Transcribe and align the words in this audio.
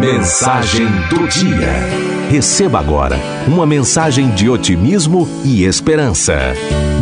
Mensagem 0.00 0.86
do 1.10 1.28
Dia. 1.28 1.68
Receba 2.30 2.78
agora 2.78 3.18
uma 3.46 3.66
mensagem 3.66 4.30
de 4.30 4.48
otimismo 4.48 5.28
e 5.44 5.64
esperança. 5.64 6.54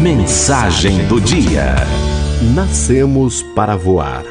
Mensagem 0.02 1.06
do 1.06 1.20
Dia. 1.20 1.76
Nascemos 2.56 3.40
para 3.40 3.76
voar. 3.76 4.24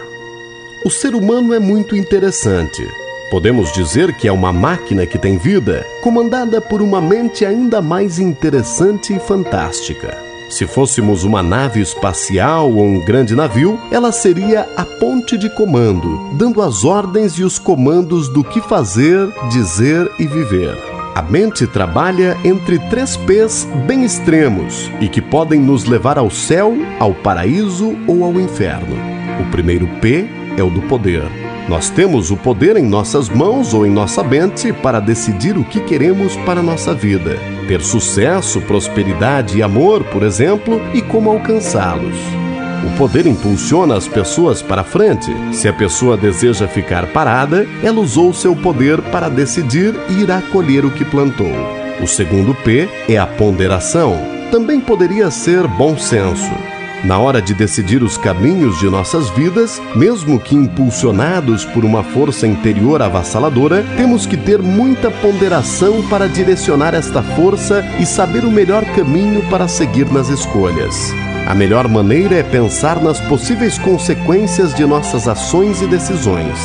O 0.83 0.89
ser 0.89 1.15
humano 1.15 1.53
é 1.53 1.59
muito 1.59 1.95
interessante. 1.95 2.85
Podemos 3.31 3.71
dizer 3.71 4.13
que 4.17 4.27
é 4.27 4.33
uma 4.33 4.51
máquina 4.51 5.05
que 5.05 5.17
tem 5.17 5.37
vida, 5.37 5.87
comandada 6.03 6.59
por 6.59 6.81
uma 6.81 6.99
mente 6.99 7.45
ainda 7.45 7.81
mais 7.81 8.19
interessante 8.19 9.15
e 9.15 9.19
fantástica. 9.19 10.26
Se 10.49 10.65
fôssemos 10.65 11.23
uma 11.23 11.43
nave 11.43 11.81
espacial 11.81 12.71
ou 12.71 12.83
um 12.83 13.03
grande 13.03 13.35
navio, 13.35 13.79
ela 13.91 14.11
seria 14.11 14.67
a 14.77 14.85
ponte 14.85 15.37
de 15.37 15.49
comando, 15.49 16.35
dando 16.37 16.61
as 16.61 16.85
ordens 16.85 17.33
e 17.33 17.43
os 17.43 17.59
comandos 17.59 18.29
do 18.29 18.43
que 18.43 18.61
fazer, 18.61 19.29
dizer 19.49 20.09
e 20.17 20.25
viver. 20.25 20.77
A 21.13 21.21
mente 21.21 21.65
trabalha 21.65 22.37
entre 22.45 22.79
três 22.89 23.17
P's 23.17 23.67
bem 23.85 24.05
extremos 24.05 24.89
e 25.01 25.09
que 25.09 25.21
podem 25.21 25.59
nos 25.59 25.83
levar 25.83 26.17
ao 26.17 26.29
céu, 26.29 26.73
ao 26.99 27.13
paraíso 27.13 27.97
ou 28.07 28.23
ao 28.23 28.39
inferno. 28.39 28.95
O 29.41 29.51
primeiro 29.51 29.87
P 29.99 30.27
é 30.55 30.63
o 30.63 30.69
do 30.69 30.81
poder. 30.83 31.46
Nós 31.67 31.89
temos 31.89 32.31
o 32.31 32.37
poder 32.37 32.77
em 32.77 32.83
nossas 32.83 33.27
mãos 33.27 33.73
ou 33.73 33.85
em 33.85 33.89
nossa 33.89 34.23
mente 34.23 34.71
para 34.71 35.01
decidir 35.01 35.57
o 35.57 35.65
que 35.65 35.81
queremos 35.81 36.35
para 36.37 36.61
a 36.61 36.63
nossa 36.63 36.93
vida. 36.93 37.37
Ter 37.67 37.81
sucesso, 37.81 38.61
prosperidade 38.61 39.57
e 39.57 39.61
amor, 39.61 40.05
por 40.05 40.23
exemplo, 40.23 40.81
e 40.93 41.01
como 41.01 41.29
alcançá-los. 41.29 42.15
O 42.85 42.97
poder 42.97 43.27
impulsiona 43.27 43.97
as 43.97 44.07
pessoas 44.07 44.61
para 44.61 44.83
frente. 44.83 45.29
Se 45.51 45.67
a 45.67 45.73
pessoa 45.73 46.15
deseja 46.15 46.69
ficar 46.69 47.07
parada, 47.07 47.67
ela 47.83 47.99
usou 47.99 48.33
seu 48.33 48.55
poder 48.55 49.01
para 49.01 49.27
decidir 49.27 49.93
e 50.09 50.21
irá 50.21 50.41
colher 50.41 50.85
o 50.85 50.91
que 50.91 51.03
plantou. 51.03 51.51
O 52.01 52.07
segundo 52.07 52.55
P 52.55 52.87
é 53.09 53.17
a 53.17 53.27
ponderação. 53.27 54.17
Também 54.51 54.79
poderia 54.79 55.29
ser 55.29 55.67
bom 55.67 55.97
senso. 55.97 56.76
Na 57.03 57.19
hora 57.19 57.41
de 57.41 57.53
decidir 57.53 58.01
os 58.01 58.17
caminhos 58.17 58.79
de 58.79 58.89
nossas 58.89 59.29
vidas, 59.29 59.81
mesmo 59.95 60.39
que 60.39 60.55
impulsionados 60.55 61.63
por 61.63 61.85
uma 61.85 62.03
força 62.03 62.47
interior 62.47 63.01
avassaladora, 63.01 63.85
temos 63.95 64.25
que 64.25 64.35
ter 64.35 64.61
muita 64.61 65.11
ponderação 65.11 66.01
para 66.09 66.27
direcionar 66.27 66.95
esta 66.95 67.21
força 67.21 67.85
e 67.99 68.05
saber 68.05 68.43
o 68.43 68.51
melhor 68.51 68.83
caminho 68.95 69.47
para 69.49 69.67
seguir 69.67 70.11
nas 70.11 70.29
escolhas. 70.29 71.13
A 71.47 71.53
melhor 71.53 71.87
maneira 71.87 72.35
é 72.35 72.43
pensar 72.43 73.01
nas 73.01 73.21
possíveis 73.21 73.77
consequências 73.77 74.73
de 74.73 74.85
nossas 74.85 75.27
ações 75.27 75.81
e 75.81 75.87
decisões. 75.87 76.57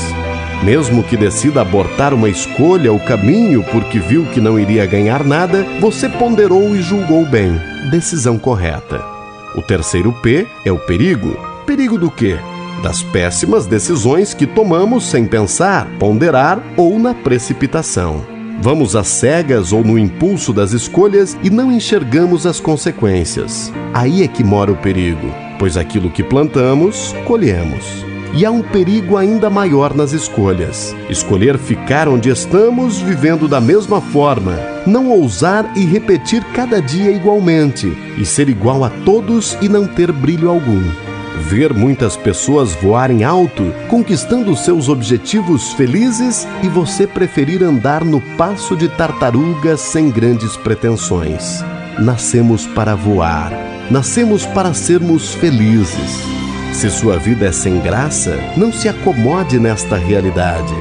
Mesmo 0.64 1.02
que 1.02 1.16
decida 1.16 1.60
abortar 1.60 2.14
uma 2.14 2.28
escolha 2.28 2.90
ou 2.90 2.98
caminho 2.98 3.62
porque 3.70 3.98
viu 3.98 4.24
que 4.26 4.40
não 4.40 4.58
iria 4.58 4.86
ganhar 4.86 5.24
nada, 5.24 5.64
você 5.78 6.08
ponderou 6.08 6.74
e 6.74 6.82
julgou 6.82 7.24
bem. 7.26 7.60
Decisão 7.90 8.38
correta. 8.38 9.11
O 9.54 9.60
terceiro 9.60 10.12
P 10.12 10.46
é 10.64 10.72
o 10.72 10.78
perigo. 10.78 11.36
Perigo 11.66 11.98
do 11.98 12.10
quê? 12.10 12.38
Das 12.82 13.02
péssimas 13.02 13.66
decisões 13.66 14.32
que 14.32 14.46
tomamos 14.46 15.04
sem 15.04 15.26
pensar, 15.26 15.86
ponderar 15.98 16.60
ou 16.76 16.98
na 16.98 17.14
precipitação. 17.14 18.24
Vamos 18.60 18.96
às 18.96 19.08
cegas 19.08 19.72
ou 19.72 19.84
no 19.84 19.98
impulso 19.98 20.52
das 20.52 20.72
escolhas 20.72 21.36
e 21.42 21.50
não 21.50 21.70
enxergamos 21.70 22.46
as 22.46 22.60
consequências. 22.60 23.72
Aí 23.92 24.22
é 24.22 24.28
que 24.28 24.42
mora 24.42 24.72
o 24.72 24.76
perigo, 24.76 25.32
pois 25.58 25.76
aquilo 25.76 26.10
que 26.10 26.22
plantamos, 26.22 27.14
colhemos. 27.26 28.04
E 28.34 28.46
há 28.46 28.50
um 28.50 28.62
perigo 28.62 29.18
ainda 29.18 29.50
maior 29.50 29.94
nas 29.94 30.12
escolhas: 30.12 30.96
escolher 31.10 31.58
ficar 31.58 32.08
onde 32.08 32.30
estamos, 32.30 33.00
vivendo 33.00 33.46
da 33.46 33.60
mesma 33.60 34.00
forma, 34.00 34.56
não 34.86 35.10
ousar 35.10 35.72
e 35.76 35.84
repetir 35.84 36.44
cada 36.52 36.80
dia 36.80 37.10
igualmente, 37.10 37.86
e 38.18 38.24
ser 38.24 38.48
igual 38.48 38.84
a 38.84 38.90
todos 38.90 39.56
e 39.60 39.68
não 39.68 39.86
ter 39.86 40.10
brilho 40.12 40.48
algum. 40.48 40.82
Ver 41.48 41.72
muitas 41.72 42.16
pessoas 42.16 42.74
voarem 42.74 43.24
alto, 43.24 43.72
conquistando 43.88 44.56
seus 44.56 44.88
objetivos 44.88 45.72
felizes, 45.72 46.46
e 46.62 46.68
você 46.68 47.06
preferir 47.06 47.62
andar 47.62 48.04
no 48.04 48.20
passo 48.36 48.76
de 48.76 48.88
tartaruga 48.88 49.76
sem 49.76 50.10
grandes 50.10 50.56
pretensões. 50.56 51.64
Nascemos 51.98 52.66
para 52.66 52.94
voar, 52.94 53.52
nascemos 53.90 54.46
para 54.46 54.72
sermos 54.72 55.34
felizes. 55.34 56.22
Se 56.72 56.90
sua 56.90 57.18
vida 57.18 57.46
é 57.46 57.52
sem 57.52 57.78
graça, 57.80 58.38
não 58.56 58.72
se 58.72 58.88
acomode 58.88 59.58
nesta 59.58 59.96
realidade. 59.96 60.74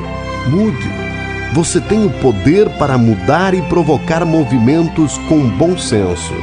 Mude. 0.47 1.10
Você 1.53 1.81
tem 1.81 2.05
o 2.05 2.09
poder 2.09 2.69
para 2.77 2.97
mudar 2.97 3.53
e 3.53 3.61
provocar 3.63 4.25
movimentos 4.25 5.17
com 5.27 5.49
bom 5.49 5.77
senso. 5.77 6.33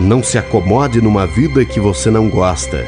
Não 0.00 0.22
se 0.22 0.38
acomode 0.38 1.02
numa 1.02 1.26
vida 1.26 1.66
que 1.66 1.78
você 1.78 2.10
não 2.10 2.30
gosta. 2.30 2.82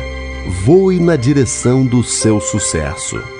Voe 0.64 0.98
na 0.98 1.16
direção 1.16 1.84
do 1.84 2.02
seu 2.02 2.40
sucesso. 2.40 3.35